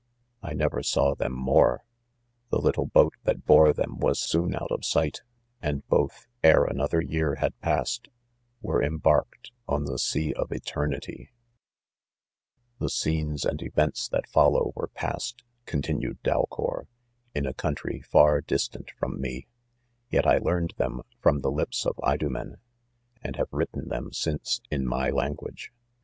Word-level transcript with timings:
I. 0.41 0.53
never 0.55 0.81
saw;; 0.81 1.13
them 1.13 1.33
s 1.35 1.45
^nore 1.47 1.55
\, 1.55 1.57
r 1.61 1.81
The:;; 2.49 2.57
little 2.57 2.87
boat 2.87 3.13
that 3.25 3.45
bore 3.45 3.71
them 3.71 3.99
.was 3.99 4.17
soon; 4.17 4.55
out: 4.55 4.71
of 4.71 4.79
:sigfe&; 4.79 5.19
and 5.61 5.87
both, 5.89 6.25
ere 6.43 6.63
another 6.63 6.99
year 7.03 7.35
had 7.35 7.55
passed, 7.61 8.07
were 8.63 8.81
embarked 8.81 9.51
on 9.67 9.83
the 9.85 9.99
sea 9.99 10.33
of 10.33 10.51
eternity, 10.51 11.29
3" 12.79 12.79
The 12.79 12.89
scenes 12.89 13.45
and 13.45 13.61
events 13.61 14.07
that 14.09 14.27
follow, 14.27 14.71
were 14.75 14.87
passed," 14.95 15.43
continued 15.67 16.17
Dalcour," 16.23 16.87
in 17.35 17.45
a 17.45 17.53
country 17.53 18.01
far 18.01 18.41
distant 18.41 18.89
from 18.97 19.21
me, 19.21 19.45
yet 20.09 20.25
I 20.25 20.39
learned' 20.39 20.73
them 20.77 21.03
from 21.19 21.41
the 21.41 21.51
lips 21.51 21.85
of 21.85 21.97
Idomeri, 22.03 22.55
and 23.21 23.35
have 23.35 23.49
written 23.51 23.87
thenr 23.89 24.11
since, 24.15 24.61
in 24.71 24.83
my 24.87 25.11
language. 25.11 25.71